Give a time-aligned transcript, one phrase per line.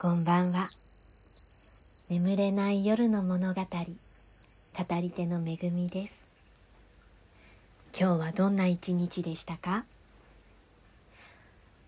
[0.00, 0.70] こんばんは。
[2.08, 3.66] 眠れない夜の物語語
[5.00, 6.14] り手のめぐみです。
[7.98, 9.86] 今日はどんな一日でしたか？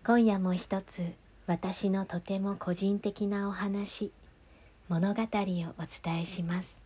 [0.05, 1.13] 今夜も一つ
[1.47, 4.11] 私のとても個人的なお話
[4.89, 5.29] 物語をお
[6.03, 6.81] 伝えします。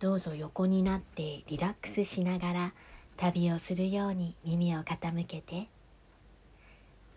[0.00, 2.72] どうぞ横になってリラックスしながら
[3.18, 5.68] 旅をするように耳を傾けて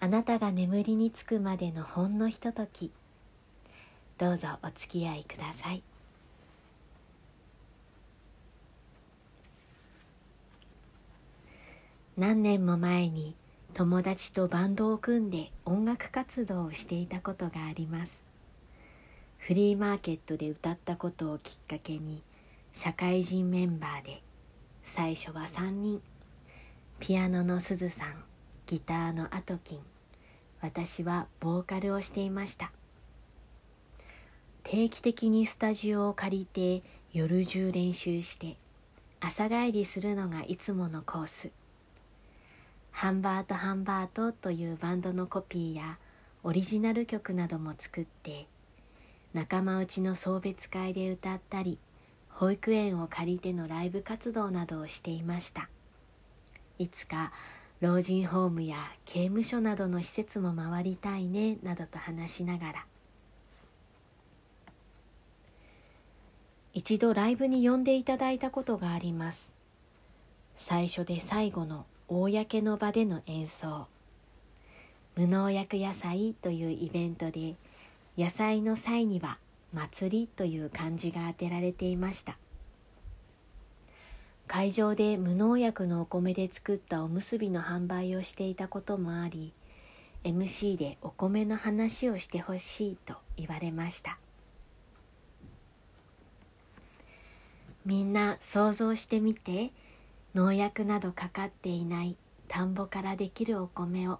[0.01, 2.91] あなたが眠りにつくまでのほんのひととき。
[4.17, 5.83] どうぞお付き合いください。
[12.17, 13.35] 何年も前に
[13.73, 18.21] 友達とバンドを組んで音楽活動をしていたことがあります。
[19.37, 22.21] フリーマーケットで歌ったことをきっかけに
[22.73, 24.21] 社会人メンバーで
[24.83, 26.01] 最初は3人。
[26.99, 28.28] ピアノのすずさん。
[28.69, 29.79] ギターのアトキン。
[30.61, 32.71] 私はボーカルをしていました。
[34.61, 38.57] 定期的にスタジオを借りて夜中練習して
[39.19, 41.49] 朝帰りするのがいつものコース。
[42.91, 45.97] ハンバートハンバートというバンドのコピーや
[46.43, 48.45] オリジナル曲なども作って
[49.33, 51.79] 仲間内の送別会で歌ったり
[52.29, 55.69] 保育園を借りてのライブ活動などをしていました。
[56.77, 57.33] いつか
[57.81, 62.85] 老人ホームや刑務所などの施設も回りたいねなどと話しながら。
[66.73, 69.51] 一度ライブに呼んでいただいたことがあります。
[70.57, 73.87] 最初で最後の公の場での演奏。
[75.15, 77.55] 無農薬野菜というイベントで
[78.17, 79.37] 野菜の際には
[79.73, 82.37] 祭りという漢字が当てられていました。
[84.49, 89.53] 会場で無農薬のお米で作ったおむすびの販売をしていたこともあり
[90.23, 94.17] MC でお米の話をしてほしいと言われました。
[97.85, 99.69] みんな想像してみて
[100.33, 102.17] 農薬などかかっていない
[102.47, 104.17] 田んぼからできるお米を。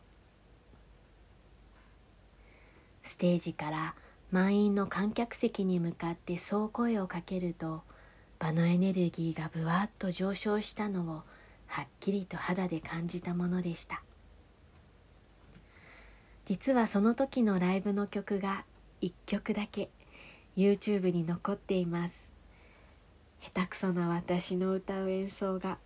[3.01, 3.96] ステージから
[4.29, 7.81] 満員の観客席に向かってそう声をかけると
[8.39, 11.23] 場のエネルギーがぶわっと上昇したのを
[11.67, 14.01] はっきりと肌で感じたものでした。
[16.45, 18.66] 実はその時のライブの曲が
[19.01, 19.89] 1曲だけ
[20.57, 22.29] YouTube に残っています。
[23.41, 25.78] 下手くそな私の歌う演奏が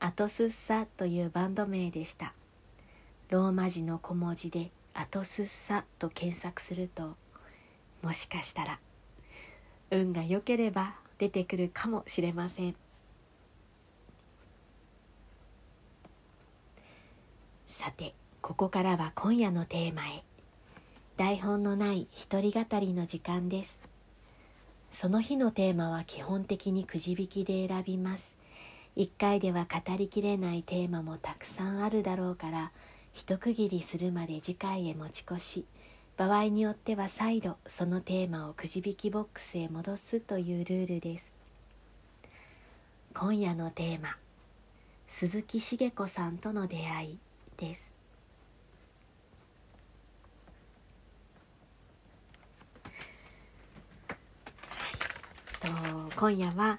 [0.00, 2.32] アトスッサというバンド名でした。
[3.30, 7.16] ローマ字の小文字でアトスッサと検索すると
[8.02, 8.78] もしかしたら
[9.94, 12.76] 運が良ければ出てくるかもしれません。
[17.66, 20.22] さてここからは今夜のテーマへ。
[21.16, 23.78] 台本のない一人語りの時間です。
[24.90, 28.34] その日のテーマは基本的にくじ引きで選びます。
[28.96, 32.70] 一回では語りきれないテーマもたくさんあるだろうから
[33.12, 35.64] 一区切りするまで次回へ持ち越し。
[36.16, 41.34] 場合によっては再度そのテーマをくじ引きボックスへ戻すというルールです。
[43.12, 44.16] 今夜のテーマ
[45.08, 47.18] 鈴木茂子さんとの出会い
[47.56, 47.92] です。
[55.60, 56.78] はい、と今夜は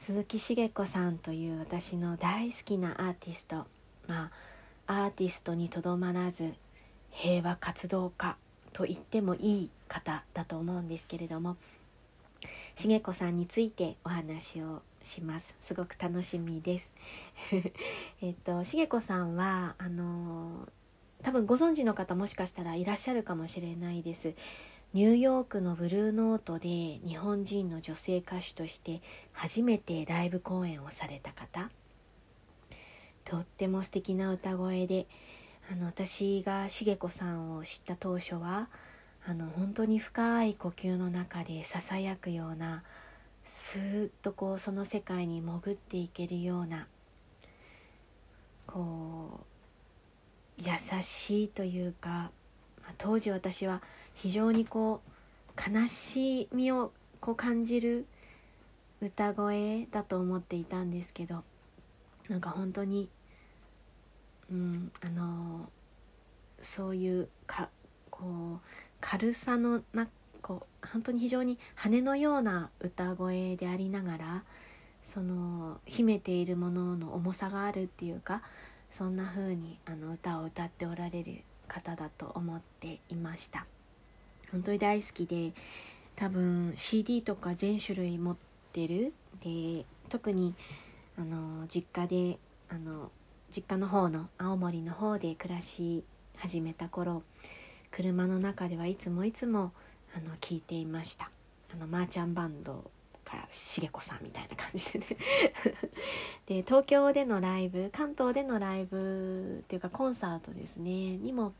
[0.00, 3.64] 鈴木茂子さんという私の大好きなアーティスト。
[4.06, 4.30] ま
[4.86, 6.52] あアーティストにとどまらず
[7.18, 8.36] 平和活動家
[8.74, 11.56] と言ってもいい方だと思うんですけれども
[12.76, 15.54] 茂子さんについてお話をします。
[15.62, 16.92] すごく楽しみです。
[18.20, 20.68] えっと茂子さんはあの
[21.22, 24.34] 多分ご存知の方もしかしたらいらっしゃるかもしれないです。
[24.92, 26.68] ニューヨークのブルーノートで
[27.06, 29.00] 日本人の女性歌手として
[29.32, 31.70] 初めてライブ公演をされた方。
[33.24, 35.06] とっても素敵な歌声で
[35.70, 38.68] あの私が茂子さんを知った当初は
[39.26, 42.84] あの本当に深い呼吸の中でささやくような
[43.44, 46.86] スーッとこうその世界に潜っていけるような
[48.66, 49.40] こ
[50.58, 52.30] う優しいというか
[52.98, 53.82] 当時私は
[54.14, 58.06] 非常にこう悲しみをこう感じる
[59.00, 61.42] 歌声だと思っていたんですけど
[62.28, 63.08] なんか本当に
[64.50, 65.68] うん、あの
[66.60, 67.68] そういうか
[68.10, 68.24] こ
[68.56, 68.60] う
[69.00, 70.08] 軽さのな
[70.40, 74.42] こう本当に非常に羽のような歌声でありながら
[75.02, 78.42] その秘めているものの重さがあるっていうか
[78.90, 83.66] そんな風にあの歌を歌っておられる方だと思っていました。
[84.52, 85.52] 本当に大好きで
[86.14, 88.36] 多分 CD とか全種類持っ
[88.72, 89.12] てる。
[89.40, 90.54] で特に
[91.18, 92.38] あの実家で
[92.68, 93.10] あの
[93.54, 96.04] 実家の方の青森の方で暮らし
[96.36, 97.22] 始めた頃
[97.90, 99.72] 車の中ではいつもいつも
[100.14, 101.30] あの聞いていました。
[101.72, 102.90] あのマーチャンバンド
[103.24, 105.06] か茂子さんみたいな感じでね。
[106.46, 111.52] で東京でのライブ関東でのライブっていうかコンサートですねにも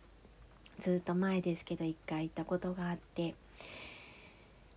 [0.78, 3.34] ずっと前ですけど一回行ったことがあって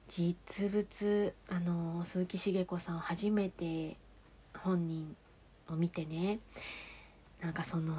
[0.07, 3.97] 実物あの鈴木茂子さん初めて
[4.57, 5.15] 本人
[5.69, 6.39] を見てね
[7.41, 7.93] なんかその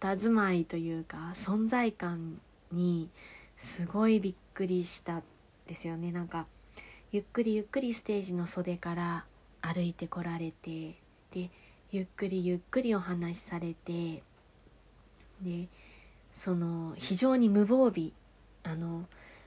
[0.00, 2.40] 佇まいというか存在感
[2.72, 3.08] に
[3.56, 5.22] すごいびっくりした
[5.66, 6.10] ですよね。
[6.10, 6.46] なんか
[7.12, 9.24] ゆっくりゆっくりステージの袖から
[9.60, 10.94] 歩いてこられて
[11.32, 11.50] で
[11.92, 14.22] ゆっくりゆっくりお話しされて
[15.42, 15.68] で
[16.32, 18.10] その非常に無防備
[18.62, 19.06] あの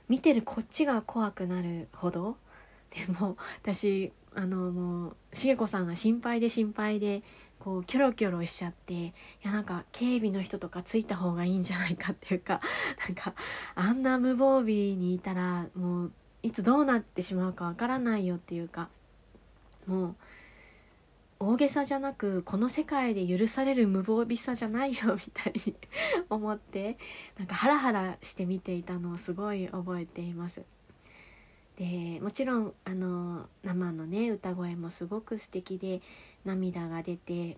[0.09, 2.37] 見てるこっちが怖くなるほど
[2.91, 7.23] でも私あのもう茂子さんが心配で心配で
[7.63, 12.59] こうキョロキョロしちゃっていやなんか警備の人とかついた方がいいんじゃないかっていうか
[13.07, 13.33] なんか
[13.75, 16.11] あんな無防備にいたらもう
[16.41, 18.89] いつどうなってしまうかわからないよっていうか
[19.87, 20.15] もう
[21.39, 25.73] 大げさじゃなくこの世界で許される無防備さじゃないよみたいに
[26.29, 26.97] 思って
[27.37, 30.63] なんかハラハラして見ていたのをすごい覚えています。
[31.77, 36.01] でもちろんあの生のね歌声もすごく素敵で
[36.45, 37.57] 涙が出て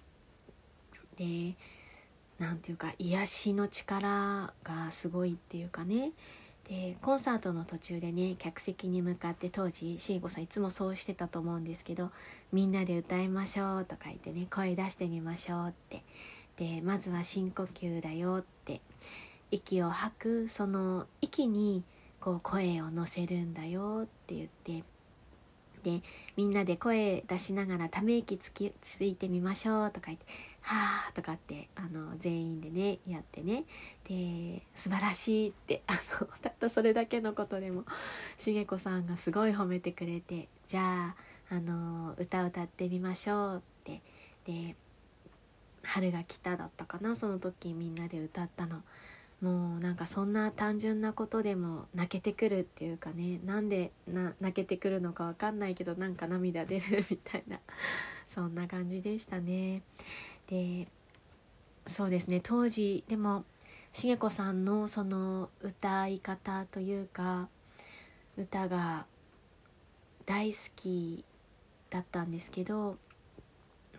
[1.18, 1.56] で
[2.40, 6.12] 何ていうか癒しの力がすごいっていうかね。
[6.68, 12.10] でコンサートの途中でね客席に向かって当時慎吾さんいつもそうしてたと思うんですけど
[12.52, 16.02] 「みんなで歌いましょう」とか言ってね声出してみましょうって。
[16.58, 18.82] でまずは深呼吸だよって。
[19.52, 21.84] 息を吐くその息に
[22.26, 24.84] こう声を乗せるんだよって言って
[25.84, 26.02] で
[26.36, 30.26] みんなで声出しながらため息つきついてみましょうとか言って
[30.62, 33.66] 「はあ」とかってあの全員でねやってね
[34.10, 37.86] で素晴らしいってあの たったそれだけのことでも
[38.40, 41.16] 茂子さんがすごい褒めてくれてじゃ
[41.52, 44.02] ああの歌歌ってみましょうって
[44.46, 44.76] で
[45.84, 48.82] 「春が来た」だったかなその時みんなで歌ったの。
[49.42, 57.60] もうなんかそんな単純なことでも泣けてくるっていうかねなんでな泣けてくるのかわかんないけどなんか涙出るみたいな
[58.28, 59.82] そんな感じでしたね。
[60.48, 60.88] で
[61.88, 63.46] そうですね当時でも
[63.92, 67.48] 茂子さんのその歌い方というか
[68.38, 69.06] 歌が
[70.26, 71.24] 大好き
[71.90, 72.98] だったんですけど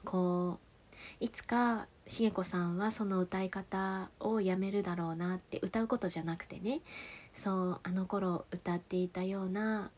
[0.05, 0.59] こ
[1.21, 6.81] ういつか茂子さんはその歌い方をやめるだろうなって歌うことじゃなくてね
[7.35, 9.91] そうあの頃歌っていたような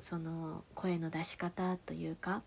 [0.00, 2.42] その声の出し方というか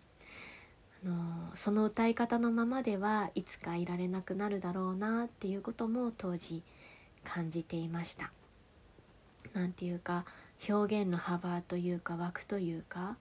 [1.06, 6.62] あのその歌い方のままではいつかいられなくなるだろうなっていうことも当時
[7.24, 8.32] 感じていました。
[9.54, 10.26] なんていうか
[10.70, 13.16] 表現の幅というか枠というか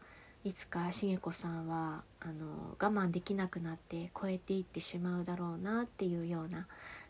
[0.45, 6.67] いつか茂子さんはあの我慢できなくなって超えていってしまうだろうなっていうような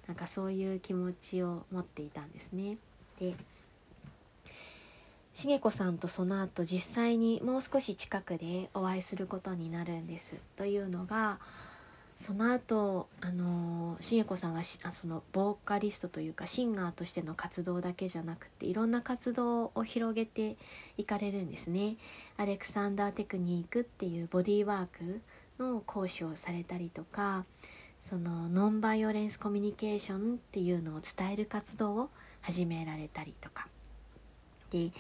[0.07, 2.77] なんかそういう気持ちを持っていたんですね。
[3.19, 3.35] で
[5.35, 10.37] 茂子さんとその後実際にもう少し近くでお会いすることになるんです。
[10.57, 11.41] というのが
[12.17, 20.57] その後あの茂子さんはあそのボーカリストというかシンガーとしての活動だけじゃなくていろんな活動を広げて
[20.97, 21.97] いかれるんですね。
[22.37, 25.21] アレクサンダーテクニックっていうボディーワーク
[25.59, 27.45] の講師をされたりとか
[28.03, 32.11] そのノンバイオレンスコミュニケーションっていうのを伝える活動を
[32.43, 33.67] 始められたりとか。
[34.71, 34.91] で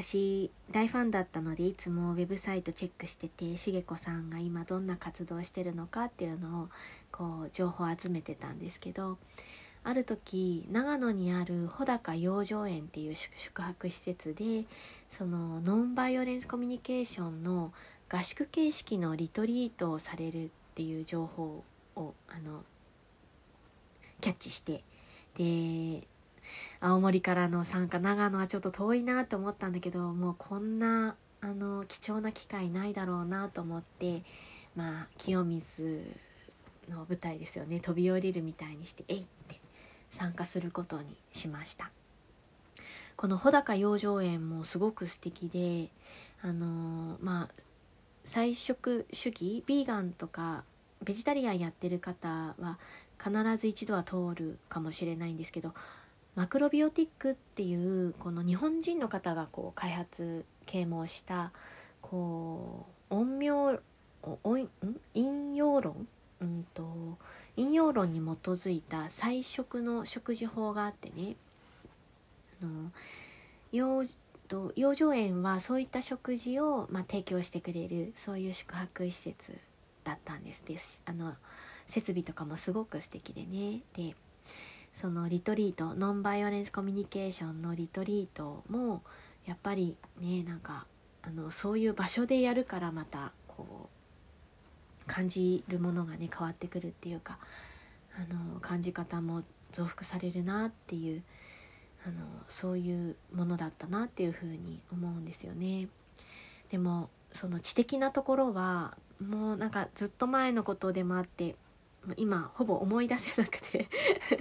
[0.00, 6.68] 私大ファンだったのでいつもウェブサイトチェックしてて茂子さんが今どんな活動してるのかっていうのを
[7.10, 9.18] こう情報を集めてたんですけど
[9.82, 14.64] ある時長野にある穂高養生園っていう宿泊施設で
[15.10, 17.72] そのノンバイオレンスコミュニケーションの
[18.08, 21.64] 合宿形式のリトリートをされるっていう情報
[21.96, 22.62] をあの
[24.20, 24.84] キャッチして
[25.36, 26.06] で
[26.80, 34.22] 青森からの参加長野はちょっと遠いなと思ったんだけどもうこんなあの貴重な機会ないだろうなと思って
[34.74, 36.02] まあ清水
[36.88, 39.60] の舞台ですよね飛び降りるみたいにして「えい!」って
[40.10, 41.90] 参加することにしました
[43.16, 45.90] この穂高養生園もすごく素敵で
[46.42, 47.48] あのまあ
[48.24, 50.64] 菜食主義ビーガンとか
[51.02, 52.78] ベジタリアンやってる方は
[53.22, 55.74] 必ず一度は通るかもしれないんですけど
[56.38, 61.50] マクロビオティックっていうこの日本人の方がこう開発啓蒙した
[62.00, 63.80] こう陰陽
[65.14, 66.06] 引用論、
[66.40, 67.18] うんと、
[67.56, 71.34] 引用論に基づいた菜食の食事法があってね。
[72.62, 72.92] あの
[73.72, 74.04] 養
[74.46, 79.58] と養生園はそういった食事を、まあ、提供してくれるそういう宿泊施設
[80.04, 80.62] だったんです。
[80.64, 81.34] ですあの
[81.88, 83.80] 設備とかもすごく素敵でね。
[83.96, 84.14] で
[84.92, 89.02] そのリトリートノンバイオレンスコミュニケーションのリトリートも
[89.46, 90.86] やっぱりねなんか
[91.22, 93.88] あのそういう場所でやるからまたこ
[95.02, 97.38] う感じるものがね変わってくるっていうか
[98.16, 99.42] あの感じ方も
[99.72, 101.22] 増幅されるなっていう
[102.06, 102.14] あの
[102.48, 105.88] そういうものだったなっていうふうに思うんですよね。
[106.70, 111.56] でもその知的なところはもうなんかずっと前のことでもあって
[112.16, 113.88] 今ほぼ思い出せなくて。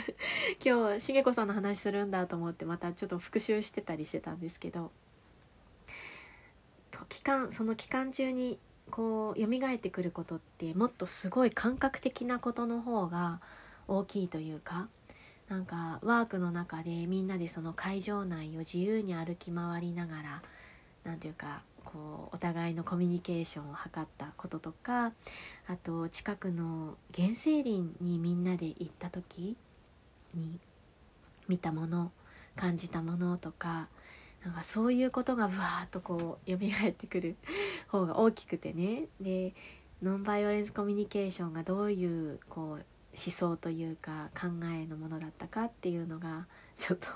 [0.64, 4.92] 今日茂子さんの話するんだと思ってまたちょっと復習してたりしてたんですけど。
[7.10, 8.60] 期間その期間中に
[8.90, 13.42] こう蘇ってくることってもっとすごい感覚的なことの方が
[13.88, 14.88] 大きいというか
[15.50, 20.42] なんかワークの中でみんなでその会場内を自由に歩き回りながら
[21.04, 25.14] 何ていうかこうお互いのコミュニケーションを図ったこととか
[25.68, 29.56] あと近くの原生林にみんなで行った時
[30.34, 30.60] に
[31.48, 32.12] 見たもの
[32.58, 33.88] 感じたものとか
[34.44, 37.38] なんかそういうことがぶわーっとこう蘇ってくる
[37.88, 39.08] 方が大きくてね。
[39.22, 39.54] で
[40.02, 46.46] ノンバイオレンスコミュニケーションがどういうこう思想というか考えのものだったかっていうのが
[46.78, 47.08] ちょっと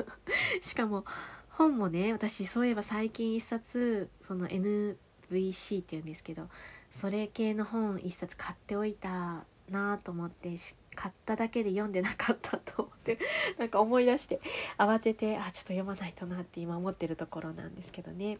[0.60, 1.06] しかも
[1.52, 6.48] 本もね私そういえば最近一冊その NVC っていうんですけど
[6.90, 10.50] それ系の本一冊買っておいたなと思って
[10.94, 13.18] 買っただけで読んでなかったと思って
[13.58, 14.40] なんか思い出して
[14.78, 18.38] 慌ててあちょっと読まないとなって今思ってるところなんですけどね。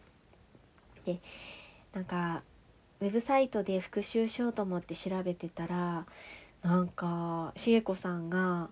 [1.05, 1.19] で
[1.93, 2.43] なんか
[3.01, 6.05] ウェブサイトで復習しようと思って調べてたら
[6.61, 8.69] なんかしげこさんが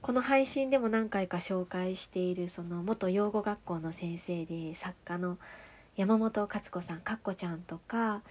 [0.00, 5.38] この配信でも何回か紹介しているその元養護学校の先生で作家の
[5.96, 8.22] 山本勝子さんかっこちゃんとか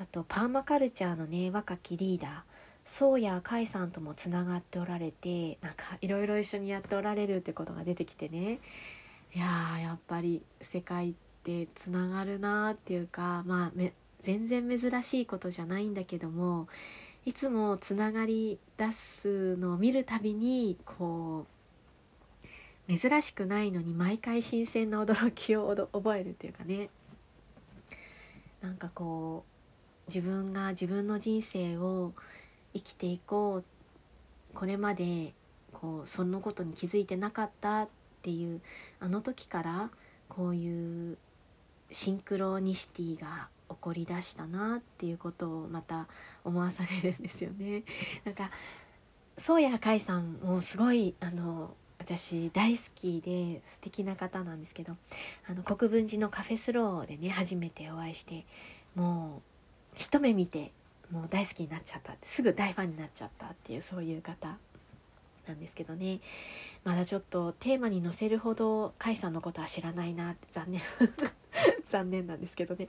[0.00, 2.30] あとパーマカルチャーのね若きリーダー
[2.86, 8.58] 宗谷海さんともつながっておられてなんかいろいろ一緒にやっておられるってことが出てきてね。
[9.32, 13.82] いやーやっぱり世界ってつながるなーっていうかまあ
[14.22, 16.66] 全然珍しいことじゃないんだけども
[17.30, 21.46] いつもつながり出すのを見るたびにこ
[22.88, 26.90] う珍しくないのに毎回新鮮な驚きを覚えるというかね。
[28.60, 32.14] なんかこう自分が自分の人生を
[32.74, 33.64] 生きていこう
[34.52, 35.32] これまで
[35.72, 37.88] こうそのことに気づいてなかったっ
[38.22, 38.60] ていう
[38.98, 39.90] あの時から
[40.28, 41.16] こういう
[41.92, 46.06] シンクロニシティが起こりだしたなっていうことをまた
[46.44, 47.84] 思わされるんですよね。
[48.24, 48.50] なんか
[49.38, 54.96] 宗谷海さんもすごいあの私大好きで素敵な方なんですけど
[55.48, 58.44] あの国分寺のカフェスローでね初めてお会いして
[58.94, 59.42] も
[59.94, 60.72] う一目見て
[61.10, 64.58] もう大好きになっちゃったすぐ大ファンになっちゃったっていうそういう方
[65.46, 66.20] なんですけどね
[66.84, 70.80] まだちょっとテーマに載せるほど甲斐さんのことは知らないなって残念
[71.88, 72.88] 残念なんですけどね。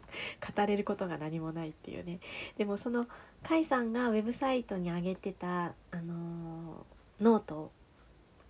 [0.56, 2.20] 語れることが何もないっていうね。
[2.58, 7.72] でもその甲斐さんがウェブサイトに上げてた、あのー、ノート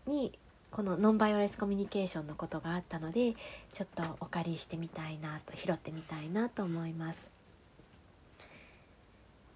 [0.05, 0.37] に
[0.71, 3.35] このノンバイオレスコミュニケーションのことがあったので
[3.73, 7.29] ちょっとお借りしてみたいなと拾ってみたいなと思います。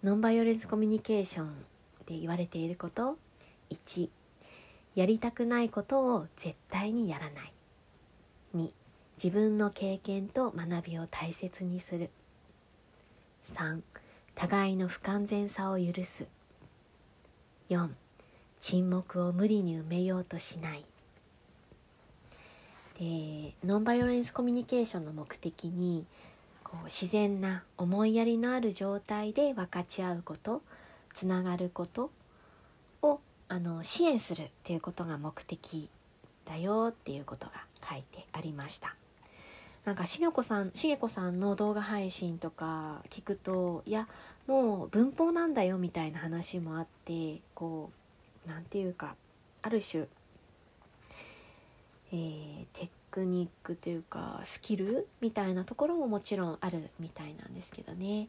[0.03, 1.65] ノンバイオレンスコミュニケーション
[2.05, 3.17] で言われていること
[3.71, 4.09] 1
[4.93, 7.53] やりたくないことを絶対にやらない。
[8.55, 8.71] 2
[9.21, 12.09] 自分の経験と学びを大切にする。
[13.51, 13.81] 3
[14.35, 16.27] 互いの不完全さを許す。
[17.69, 17.89] 4
[18.59, 20.85] 沈黙を無理に埋めようとしない。
[22.99, 26.05] でノンバイオレンスコミュニケーションの目的に
[26.63, 30.61] こう自然な思いやりのある状態で分かち合うこと
[31.13, 32.09] つながること
[33.01, 35.89] をあの支援するっていうことが目的
[36.45, 37.53] だよっていうことが
[37.87, 38.95] 書いてありました。
[39.85, 44.07] なんかしげこさんしげこさんの動画配信とか聞くといや
[44.47, 47.91] もう文法なんだよみたいな話もあってこ
[48.45, 49.15] う何て言うか
[49.61, 50.05] ある種、
[52.11, 58.27] えー、テクニックというかスキルみたいなところももちろんあるみたいなんですけどね、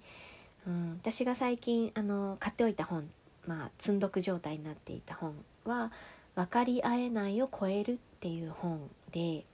[0.66, 3.08] うん、私が最近あの買っておいた本
[3.46, 5.34] まあ積んどく状態になっていた本
[5.64, 5.90] は
[6.34, 9.44] 分かり合えないを超える」っていう本で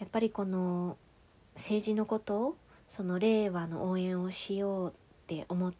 [0.00, 0.96] やっぱりこの
[1.54, 2.56] 政治のことを
[2.88, 4.92] その令和の応援をしようっ
[5.26, 5.72] て思っ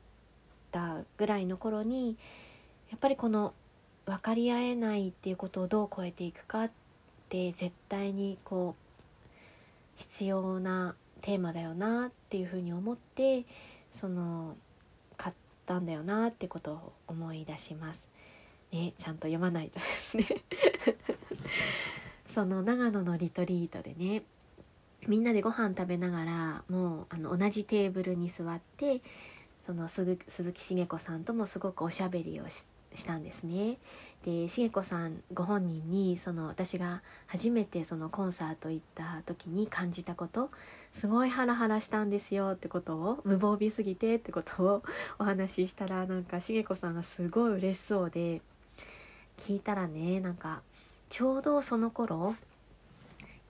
[0.71, 2.17] たぐらいの頃に
[2.91, 3.53] やっぱりこの
[4.07, 6.71] 分かり合えないっていうことをどう超えていくかっ
[7.29, 8.83] て絶対にこう
[9.97, 13.45] 必要なテーマだよなっていうふうに思って
[13.93, 14.57] その
[15.17, 15.35] 買っ
[15.67, 18.09] たんだよなってことを思い出します。
[18.73, 20.27] ね、ちゃんと読まないとですね
[22.27, 24.23] その長野のリトリートでね
[25.07, 29.01] みんなでご飯食べながらもうあの同じテーブルに座って
[29.67, 32.67] その鈴木茂子さんともすごくおしゃべりをし
[33.05, 33.79] たんですね。
[34.25, 40.51] で茂子さんご本人にその私が初めてそのコンサート行った時に感じたこと
[40.93, 44.83] すごいハラハラしたんですよってことを無防備すぎてってことを
[45.19, 48.41] お話ししたらなんか茂子さんがすごい嬉しそうで
[49.39, 50.63] 聞いたらねなんか
[51.09, 52.37] ちょうどその頃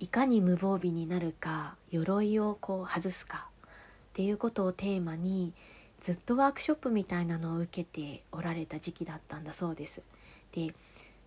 [0.02, 3.68] いかに無防備になるか鎧をこう外すかっ
[4.14, 5.52] ていうことをテーマに
[6.00, 10.02] ずっとワークショップみたいなのを受けておられた時期だったんだそうです。
[10.50, 10.74] で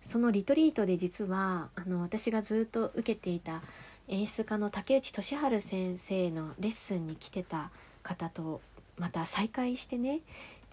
[0.02, 3.62] そのリトリートで実はあの私がずっと受けていた
[4.08, 7.70] 演出家の竹内俊治先生のレッスンに来てた
[8.02, 8.60] 方と
[8.98, 10.20] また再会してね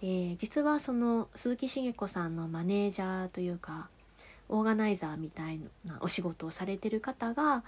[0.02, 3.88] で実はその鈴木茂子さんのマネージャーというか
[4.50, 7.64] オーガナイザーみたいなお仕事をされてる方が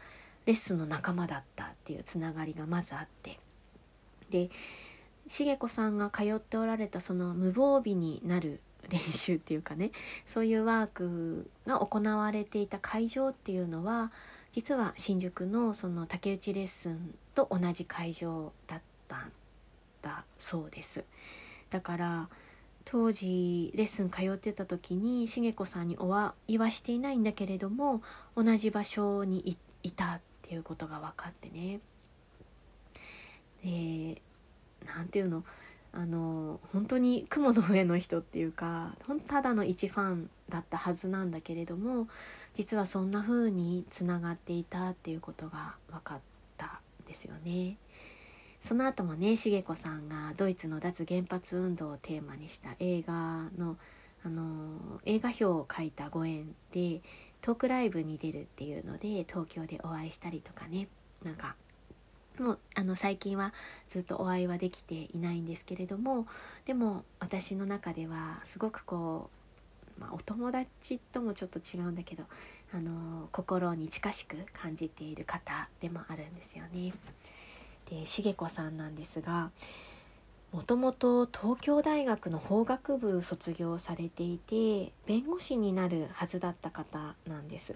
[0.46, 3.40] レッスンの仲間だったっていうつながりがまずあって
[4.30, 4.50] で
[5.28, 8.60] 茂子さんが通っておられたその無防備になる
[8.90, 9.92] 練習っていうかね
[10.26, 14.12] そういうワークが行われていた会場っていうのは
[14.52, 19.32] 実は新宿のその竹内レッスンと同じ会場だったん
[20.02, 21.04] だそうです。
[21.72, 22.30] だから
[22.86, 28.04] 当時レッスン通ってた時に茂子さんにお会いはしていないんだけれども
[28.36, 31.80] 同じ場所にいたっっていうことが分かってね
[33.64, 34.22] で
[34.86, 35.44] 何て言うの？
[35.92, 38.96] あの本当に雲の上の人っていうか
[39.28, 42.10] ただの一ファンだったはずなんだけれども
[42.54, 46.20] 実はそんな風につながっていたっていうことが分かっ
[46.58, 47.78] たんですよね。
[48.62, 53.78] その後もね茂子さんがドイツの脱原発運動をテーマにした映画の
[54.26, 57.00] あの映画表を書いたご縁で
[57.46, 60.88] トークライブに出るっていうので東京でお会いしたりとかね
[61.24, 61.56] なんか
[62.40, 63.54] もうあの最近は
[63.88, 66.26] ずっとお会いはできていないんですけれども
[66.66, 69.30] でも私の中ではすごくこ
[69.96, 72.24] う、まあ、お友達ともちょっと違うんだけど
[72.74, 76.94] あの心に近しく感じている方でもあるんですよね。
[77.92, 79.52] で茂子さんなんですが
[80.56, 87.76] もともと東京大学の法学部卒業されていて弁護士になるはずだった方なんです。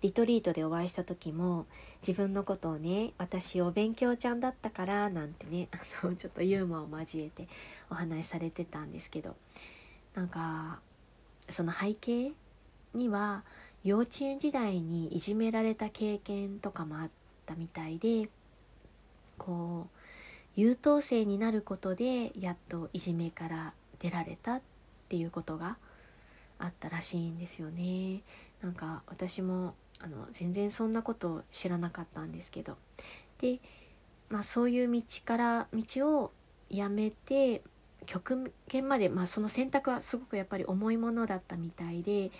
[0.00, 1.66] リトリートでお会いした時も
[2.06, 7.48] 自分のことをね私お勉強ちゃんだったからなんてね あのちょっとユーモアを交えて
[7.90, 9.34] お話しされてたんですけど
[10.14, 10.80] なんか
[11.48, 12.32] その背景
[12.94, 13.42] には
[13.82, 17.10] 幼稚園時代にいじめられた経験とかもあっ
[17.44, 18.28] たみたいで
[19.36, 19.99] こう
[20.56, 24.60] 優等生になることでやっといじめから出られたっ
[25.08, 25.76] ていうことが
[26.58, 28.22] あったらしいんですよね。
[28.62, 32.76] なんか私もあの全然そんなこと知らなかったんですけど
[33.38, 33.58] で、
[34.28, 36.32] まあ、そういう道から道を
[36.68, 37.62] やめて
[38.06, 42.30] 極限まで、まあ、その選択はすごくやっぱり重いものだったみたいで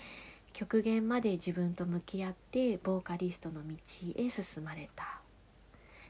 [0.53, 3.77] 極限まで自分と向き合ってボーカリストの道
[4.17, 5.20] へ進まれた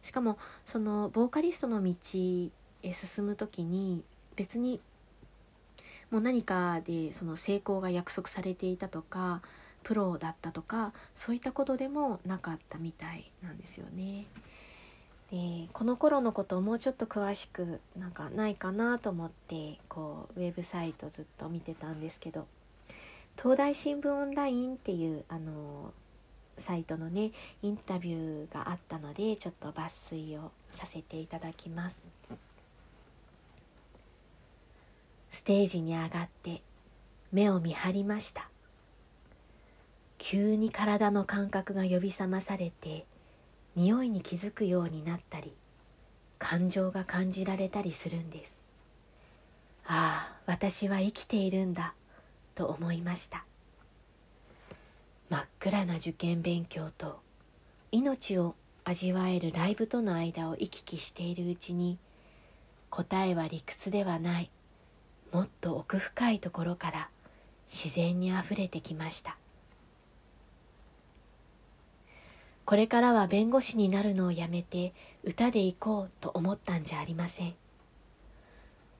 [0.02, 1.94] しかもそのボーカリストの道
[2.82, 4.02] へ進む時に
[4.36, 4.80] 別に
[6.10, 9.42] もう何かでその成功が約束されていたとか
[9.82, 14.26] プロだったとかそういったことでもなかったみたいなんですよね。
[15.30, 22.48] でこの頃のことをもうちょっと詳しくなんかないかなと思ってこうウェブサイトずっと見てたんですけど
[23.40, 25.92] 東大新聞オンラインっていうあの
[26.60, 32.04] サイトのねインタビューがあったのでちょっと抜粋をさせていただきます。
[35.30, 36.60] ステージに上がって
[37.32, 38.48] 目を見張りました。
[40.18, 43.06] 急に体の感覚が呼び覚まされて
[43.74, 45.54] 匂いに気づくようになったり
[46.38, 48.54] 感情が感じられたりするんです。
[49.86, 51.94] ああ私は生きているんだ
[52.54, 53.44] と思いました。
[55.30, 57.20] 真っ暗な受験勉強と
[57.92, 61.98] 命を味わえるライブとの間を行き来しているうちに
[62.90, 64.50] 答えは理屈ではない
[65.32, 67.08] もっと奥深いところから
[67.72, 69.36] 自然にあふれてきました。
[72.64, 77.54] これからは弁護士になるのをやめて歌で行こうと思ったんじゃありません。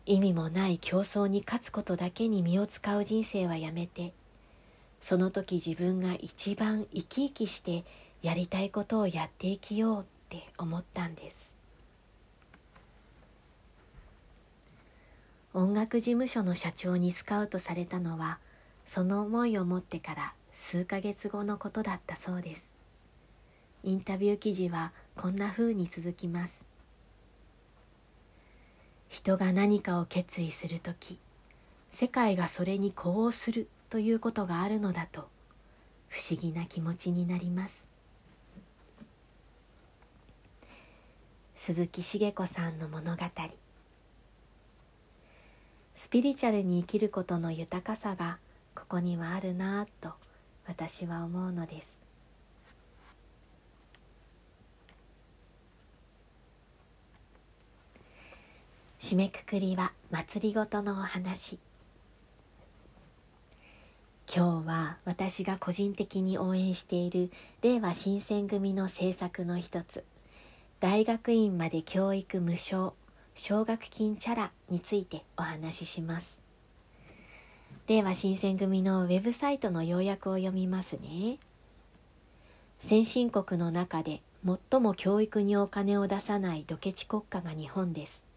[0.06, 4.12] 意味もない競争に勝つことだけに身を使う人生はやめて
[5.00, 7.84] その時自分が一番生き生きして
[8.22, 11.52] やりたいことをやっていきようって思ったんです。
[15.52, 18.38] 音楽事務所の社長にスカウトされたのは
[18.86, 22.70] その思いを持ってから数ヶ月後のことだったそうです。
[23.82, 26.64] インタビュー記事はこんな風に続きます。
[29.08, 31.18] 人が何かを決意する時
[31.90, 35.28] 世界がそれに呼応するということがあるのだと
[36.08, 37.84] 不思議な気持ちになります。
[41.56, 43.22] 鈴木茂子さんの物語。
[45.96, 48.38] スピリチュアルに生きることの豊かさが
[48.74, 50.14] ここにはあるなぁと
[50.66, 52.00] 私は思うのです。
[59.00, 61.58] 締めくくりは祭りごとのお話。
[64.32, 70.04] 今日は私が個人的に応援している令和新選組の政策の一つ。
[70.78, 72.92] 大学院まで教育無償
[73.34, 76.38] 奨学金チャラについてお話しします。
[77.88, 81.38] 令和新選組のウェブサイトの要約を読みますね。
[82.78, 84.22] 先進国の中で
[84.70, 88.29] 最も教育にお金を出さないドケチ国家が日本です。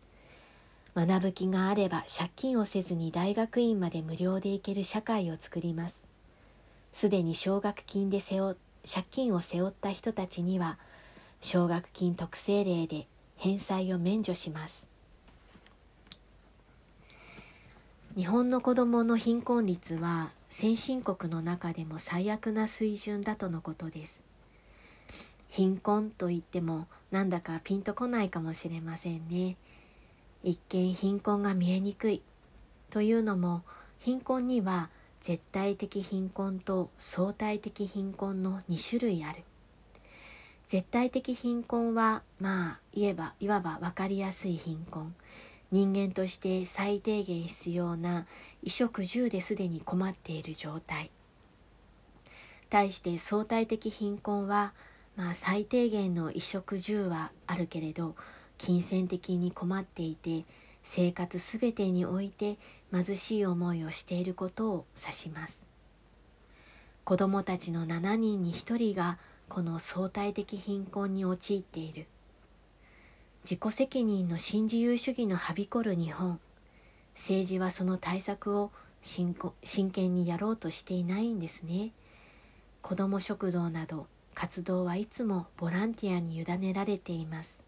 [0.95, 6.06] 学ぶ気があれば借金をせずに大学院まで無料で行ける社会を作ります。
[6.91, 10.77] すでに奨学金で背負借金を背負った人たちには
[11.41, 14.88] 奨学金特例例で返済を免除します。
[18.15, 24.21] 日本の子どもの貧困率は先進国の中でも最悪な水準だとのことです。
[25.49, 29.56] 貧困といってもなんだかピンとこないかもしれませんね。
[30.43, 32.21] 一見貧困が見えにくい。
[32.89, 33.63] というのも
[33.99, 34.89] 貧困には
[35.21, 39.43] 絶対的貧困と相対的貧困の2種類ある。
[40.67, 45.15] 絶対的貧困はまあ言えばいわば分かりやすい貧困。
[45.71, 48.27] 人間として最低限必要な
[48.62, 51.10] 衣食住ですでに困っている状態。
[52.69, 54.73] 対して相対的貧困は、
[55.15, 58.15] まあ、最低限の衣食住はあるけれど
[58.65, 60.45] 金銭的に困っていて
[60.84, 62.58] 生活すべてにおいて
[62.93, 65.62] 貧しい思いをしていることを指します。
[67.04, 69.17] 子どもたちの7人に1人が
[69.49, 72.06] この相対的貧困に陥っている。
[73.43, 76.39] 自己責任の新自由主義のはびこる日本。
[77.15, 78.71] 政治はその対策を
[79.02, 79.36] 真
[79.91, 81.91] 剣にやろうとしていないんですね。
[82.82, 87.62] 子ども食堂など活動はいつもボランティアに委ねられています。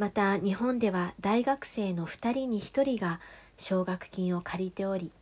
[0.00, 3.20] また日本では大学生の2人に1人が
[3.58, 5.12] 奨学金を借りており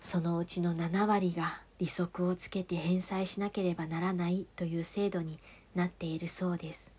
[0.00, 5.38] そのうちの7割が利息をつけて返済しなければならないという制度に
[5.76, 6.90] なっているそうです。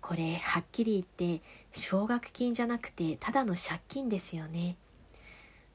[0.00, 4.74] これはっきり言って奨学金じゃなくてただの借金ですよね。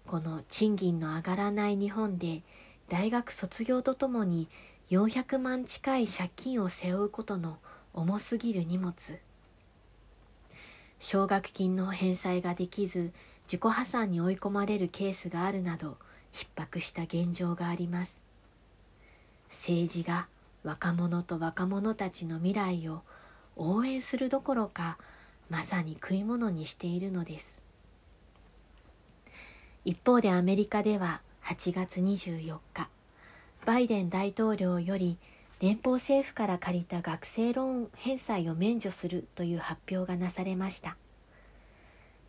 [0.05, 2.41] この賃金の上がらない日本で
[2.89, 4.49] 大学卒業とともに
[4.89, 7.57] 400万近い借金を背負うことの
[7.93, 8.93] 重すぎる荷物。
[10.99, 13.11] 奨学金の返済ができず
[13.45, 15.97] 自己破産に追い込まれるケースがあるなど
[16.33, 18.21] 逼迫した現状があります。
[19.49, 20.27] 政治が
[20.63, 23.03] 若者と若者たちの未来を
[23.55, 24.97] 応援するどころか
[25.49, 27.61] まさに食い物にしているのです。
[29.85, 32.89] 一方でアメリカでは8月24日
[33.65, 35.17] バイデン大統領より
[35.61, 40.97] 連邦政府から借りた学生ローン返済を免除するという発表がなされました。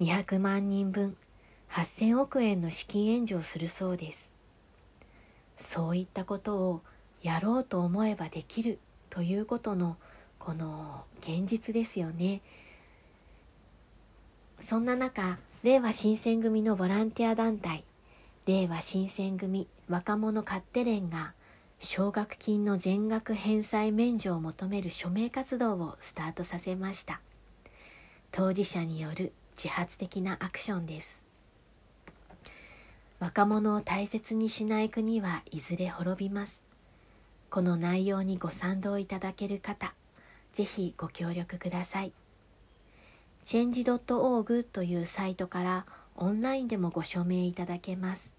[0.01, 1.17] 200万人分
[1.71, 4.31] 8000億円の資金援助をするそうです。
[5.59, 6.83] そういったことを
[7.23, 8.79] やろうと思えばできる
[9.11, 9.97] ということの
[10.39, 12.41] この現実ですよね。
[14.61, 17.85] そんな中令和新選組のボランティア団体
[18.47, 21.33] 令和新選組若者勝手連が
[21.81, 27.21] 奨学金の全額返済免除を求める署名活動をスタートさせました。
[28.33, 31.23] 当事者による自発的なアクションです。
[33.19, 36.63] 若者を大切にしない国はいずれ滅びます。
[37.51, 39.95] この内容にご賛同いただける方
[40.53, 42.13] ぜひご協力ください。
[43.45, 45.87] change.org というサイトから
[46.17, 48.36] オンラインでもご署名いただけます。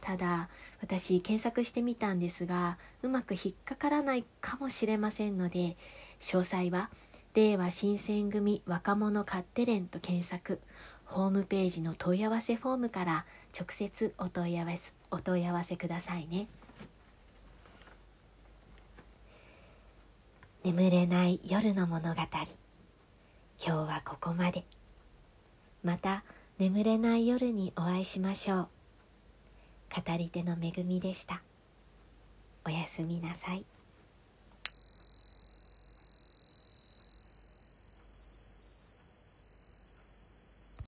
[0.00, 0.48] ただ
[0.80, 5.76] 私検索してみたんですがうまく引っかからないかもしれませんので
[6.20, 6.90] 詳細は
[7.34, 10.60] 「令和新選組若者勝手連」と検索
[11.04, 13.26] ホームページの問い合わせフォームから
[13.58, 16.46] 直接お問い合わせお問い合わせくださいね。
[20.62, 22.20] 眠れない夜の物語。
[22.20, 22.48] 今
[23.58, 24.64] 日はここまで。
[25.82, 26.22] また
[26.58, 28.79] 眠れない夜にお会いしましょう。
[29.90, 31.42] 語り手の恵みでした。
[32.64, 33.64] おやすみなさい。